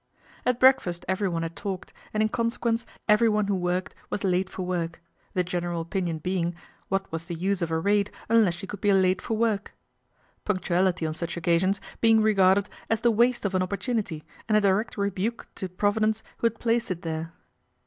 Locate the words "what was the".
6.89-7.35